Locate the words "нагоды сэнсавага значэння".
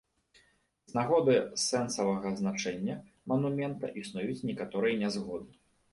0.99-2.95